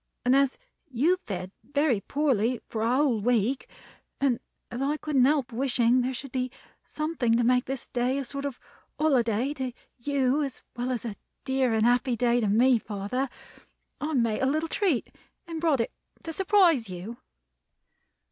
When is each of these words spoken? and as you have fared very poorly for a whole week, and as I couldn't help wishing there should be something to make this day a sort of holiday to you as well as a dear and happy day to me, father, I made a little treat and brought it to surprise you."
and 0.25 0.35
as 0.35 0.57
you 0.89 1.11
have 1.11 1.19
fared 1.19 1.51
very 1.63 1.99
poorly 2.01 2.59
for 2.67 2.81
a 2.81 2.95
whole 2.95 3.19
week, 3.21 3.69
and 4.19 4.39
as 4.71 4.81
I 4.81 4.97
couldn't 4.97 5.25
help 5.25 5.51
wishing 5.51 6.01
there 6.01 6.11
should 6.11 6.31
be 6.31 6.49
something 6.83 7.37
to 7.37 7.43
make 7.43 7.65
this 7.65 7.87
day 7.87 8.17
a 8.17 8.23
sort 8.23 8.43
of 8.43 8.59
holiday 8.97 9.53
to 9.53 9.71
you 9.99 10.41
as 10.41 10.63
well 10.75 10.89
as 10.91 11.05
a 11.05 11.17
dear 11.45 11.75
and 11.75 11.85
happy 11.85 12.15
day 12.15 12.39
to 12.41 12.47
me, 12.47 12.79
father, 12.79 13.29
I 13.99 14.15
made 14.15 14.41
a 14.41 14.47
little 14.47 14.69
treat 14.69 15.15
and 15.45 15.61
brought 15.61 15.81
it 15.81 15.91
to 16.23 16.33
surprise 16.33 16.89
you." 16.89 17.17